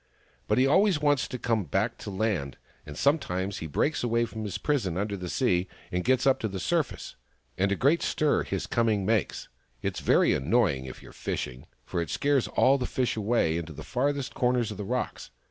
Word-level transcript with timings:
But 0.47 0.57
he 0.57 0.65
always 0.65 0.99
wants 0.99 1.27
to 1.27 1.37
come 1.37 1.63
back 1.65 1.99
to 1.99 2.09
land, 2.09 2.57
and 2.87 2.97
some 2.97 3.19
times 3.19 3.59
he 3.59 3.67
breaks 3.67 4.03
away 4.03 4.25
from 4.25 4.43
his 4.45 4.57
prison 4.57 4.97
under 4.97 5.15
the 5.15 5.29
sea 5.29 5.67
and 5.91 6.03
gets 6.03 6.25
up 6.25 6.39
to 6.39 6.47
the 6.47 6.59
surface— 6.59 7.17
and 7.59 7.71
a 7.71 7.75
great 7.75 8.01
stir 8.01 8.41
his 8.41 8.65
coming 8.65 9.05
makes: 9.05 9.47
it's 9.83 9.99
very 9.99 10.33
annoying 10.33 10.85
if 10.85 11.03
you're 11.03 11.11
fishing, 11.11 11.67
for 11.85 12.01
it 12.01 12.09
scares 12.09 12.47
all 12.47 12.79
the 12.79 12.87
fish 12.87 13.15
away 13.15 13.57
into 13.57 13.73
the 13.73 13.83
farthest 13.83 14.33
corners 14.33 14.71
of 14.71 14.77
the 14.77 14.85
rocks. 14.85 15.29